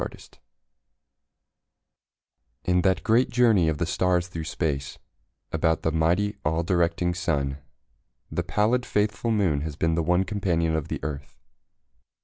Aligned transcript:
A 0.01 0.03
SOLAR 0.03 0.07
ECLIPSE 0.07 0.31
In 2.63 2.81
that 2.81 3.03
great 3.03 3.29
journey 3.29 3.67
of 3.69 3.77
the 3.77 3.85
stars 3.85 4.27
through 4.29 4.45
space 4.45 4.97
About 5.51 5.83
the 5.83 5.91
mighty, 5.91 6.37
all 6.43 6.63
directing 6.63 7.13
Sun, 7.13 7.59
The 8.31 8.41
pallid, 8.41 8.83
faithful 8.83 9.29
Moon 9.29 9.61
has 9.61 9.75
been 9.75 9.93
the 9.93 10.01
one 10.01 10.23
Companion 10.23 10.75
of 10.75 10.87
the 10.87 10.99
Earth. 11.03 11.37